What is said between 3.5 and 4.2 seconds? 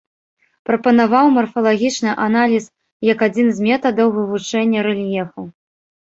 з метадаў